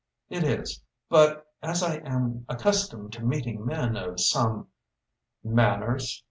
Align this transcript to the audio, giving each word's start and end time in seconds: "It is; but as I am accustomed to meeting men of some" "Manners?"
"It 0.29 0.43
is; 0.43 0.81
but 1.09 1.45
as 1.61 1.83
I 1.83 1.97
am 1.97 2.43
accustomed 2.49 3.13
to 3.13 3.23
meeting 3.23 3.63
men 3.63 3.95
of 3.95 4.19
some" 4.19 4.67
"Manners?" 5.43 6.19